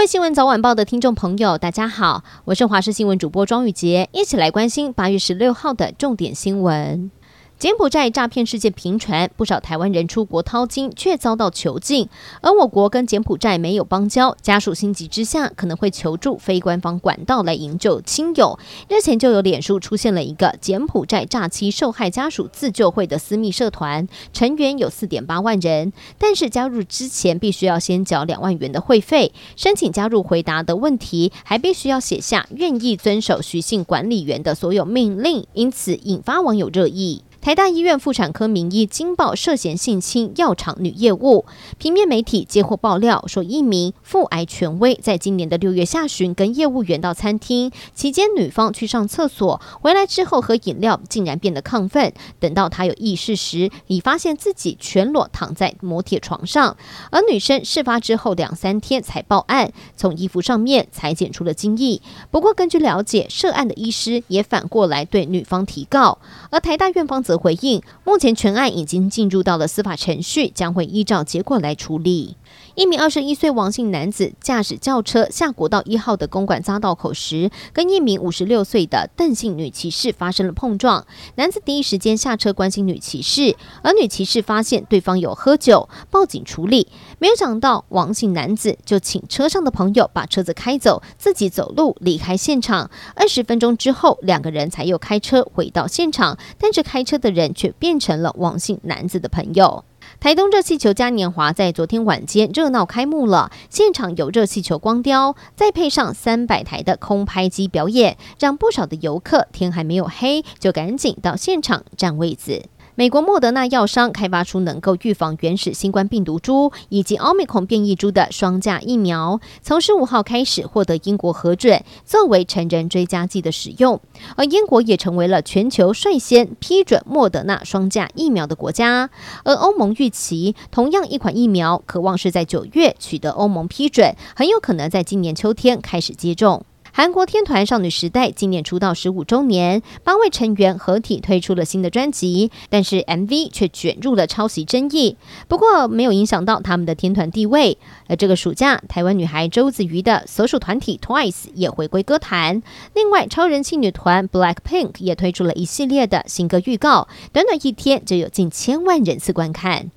[0.00, 7.10] 各位新闻早晚报的听众朋友，大家好，我是华视新闻主播庄宇洁，一起来关心八月十六号的重点新闻。
[7.60, 12.08] 柬埔寨诈骗事件频传，不少台湾人出国淘金却遭到囚禁，
[12.40, 18.58] 而我国跟柬埔寨没有邦交，家属心急之下可能会求助非官方管道来营救亲友。
[18.88, 37.22] 日前就有脸书出现了一个柬埔寨诈欺受害家属自救会的私密社团，成员有四点八万人，但是加入之前必须要先缴两万元的会费，申请加入回答的问题还必须要写下愿意遵守徐姓管理员的所有命令，因此引发网友热议。
[37.40, 41.46] 台大医院妇产科名医惊爆涉嫌性侵药厂女业务，
[41.78, 56.76] 平面媒体接获爆料说，一名妇癌权威在今年的六月下旬跟业务员到餐厅，期间女方去上厕所，回来之后喝饮料竟然变得亢奋，等到她有意识时，已发现自己全裸躺在磨铁床上，
[57.10, 62.02] 而女生事发之后两三天才报案，从衣服上面裁剪出了精液。
[62.30, 66.18] 不过根据了解，涉案的医师也反过来对女方提告，
[66.50, 67.40] 而台大院方则。
[67.40, 72.36] 回应，目前全案已经进入到了司法程序，将会依照结果来处理。
[72.74, 81.04] 一名二十一岁王姓男子驾驶轿车下国道一号的公馆匝道口时，跟一名五十六岁的邓姓女骑士发生了碰撞。
[81.34, 86.88] 男子第一时间下车关心女骑士，而女骑士发现对方有喝酒，报警处理。
[87.18, 92.90] 没有想到王姓男子就请车上的朋友把车子开走，自己走路离开现场。
[93.14, 99.84] 二十分钟之后，两个人才又开车回到现场，但是开车的人却变成了王姓男子的朋友。
[100.20, 112.64] 台东热气球嘉年华在昨天晚间热闹开幕了，现场有热气球光雕，再配上三百台的空拍机表演，让不少的游客天还没有黑就赶紧到现场占位子。
[113.00, 123.98] 美国莫德纳药商开发出能够预防原始新冠病毒株以及奥密克戎变异株的双价疫苗，从十五号开始获得英国核准，作为成人追加剂的使用。
[124.36, 129.08] 而英国也成为了全球率先批准莫德纳双价疫苗的国家。
[129.44, 136.66] 而欧盟预期，同样一款疫苗，可望是在九月取得欧盟批准，很有可能在今年秋天开始接种。
[136.92, 145.16] 韩国天团少女时代今年出道十五周年，八位成员合体推出了新的专辑，但是 MV 却卷入了抄袭争议。
[145.46, 147.78] 不过没有影响到他们的天团地位。
[148.08, 152.62] 而这个暑假，台湾女孩周子瑜的所属团体 Twice 也回归歌坛。
[152.94, 159.92] 另外，超人气女团 Blackpink 也推出了一系列的新歌预告，短短一天就有近千万人次观看。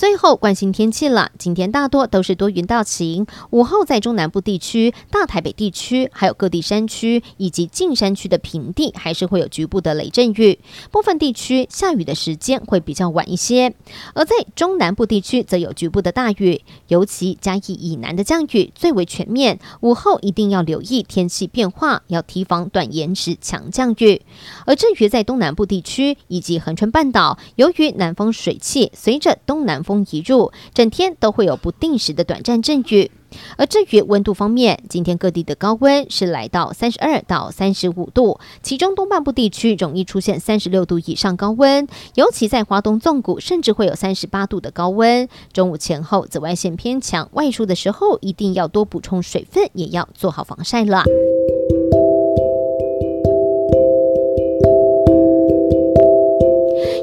[0.00, 10.58] 最后关心天气了，今天大多都是多云到晴，午后在中南部地区、大台北地区，还有各地山区以及近山区的平地，还是会有局部的雷阵雨，
[10.90, 13.74] 部分地区下雨的时间会比较晚一些。
[14.14, 24.22] 而在中南部地区则有局部的大雨，尤其嘉义以南的降雨最为全面，午后一定要留意天气变化，要提防短延时强降雨。
[24.64, 33.10] 而至于在东南部地区以及恒春半岛，由于南方水汽随着东南风风一入，整天都会有不定时的短暂阵雨。
[33.56, 45.28] 而至于温度方面，今天各地的高温是来到三十二到三十五度，其中东半部地区容易出现三十六度以上高温，尤其在华东纵谷，甚至会有三十八度的高温。
[45.52, 51.02] 中午前后紫外线偏强，外出的时候一定要多补充水分，也要做好防晒了。